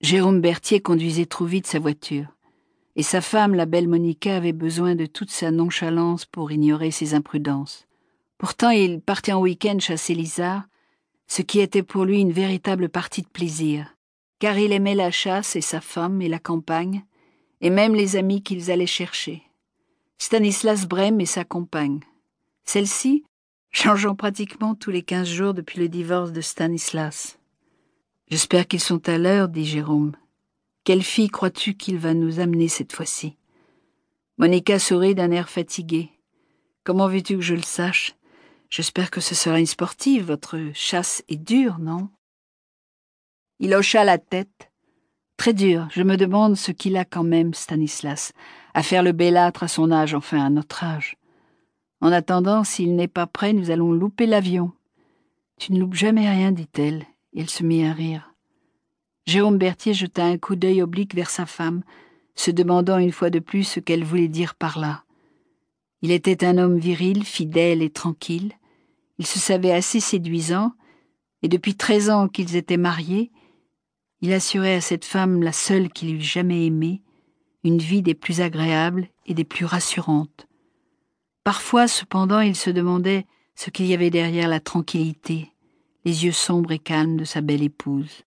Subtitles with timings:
[0.00, 2.28] Jérôme Berthier conduisait trop vite sa voiture,
[2.96, 7.12] et sa femme, la belle Monica, avait besoin de toute sa nonchalance pour ignorer ses
[7.12, 7.86] imprudences.
[8.38, 10.64] Pourtant, il partait en week-end chasser Lisa,
[11.26, 13.94] ce qui était pour lui une véritable partie de plaisir,
[14.38, 17.04] car il aimait la chasse et sa femme et la campagne,
[17.60, 19.42] et même les amis qu'ils allaient chercher.
[20.16, 22.00] Stanislas Brem et sa compagne.
[22.64, 23.24] Celle-ci,
[23.70, 27.39] changeant pratiquement tous les quinze jours depuis le divorce de Stanislas.
[28.30, 30.12] J'espère qu'ils sont à l'heure, dit Jérôme.
[30.84, 33.36] Quelle fille crois-tu qu'il va nous amener cette fois-ci?
[34.38, 36.10] Monica sourit d'un air fatigué.
[36.84, 38.14] Comment veux-tu que je le sache?
[38.70, 40.26] J'espère que ce sera une sportive.
[40.26, 42.08] Votre chasse est dure, non?
[43.58, 44.70] Il hocha la tête.
[45.36, 45.88] Très dur.
[45.90, 48.32] Je me demande ce qu'il a quand même, Stanislas,
[48.74, 51.16] à faire le bellâtre à son âge, enfin à notre âge.
[52.00, 54.70] En attendant, s'il n'est pas prêt, nous allons louper l'avion.
[55.58, 57.06] Tu ne loupes jamais rien, dit-elle,
[57.36, 58.34] elle se mit à rire.
[59.26, 61.82] Jérôme Berthier jeta un coup d'œil oblique vers sa femme,
[62.34, 65.04] se demandant une fois de plus ce qu'elle voulait dire par là.
[66.02, 68.52] Il était un homme viril, fidèle et tranquille.
[69.18, 70.72] Il se savait assez séduisant,
[71.42, 73.30] et depuis treize ans qu'ils étaient mariés,
[74.22, 77.02] il assurait à cette femme, la seule qu'il eût jamais aimée,
[77.64, 80.46] une vie des plus agréables et des plus rassurantes.
[81.44, 85.52] Parfois, cependant, il se demandait ce qu'il y avait derrière la tranquillité,
[86.04, 88.10] les yeux sombres et calmes de sa belle épouse.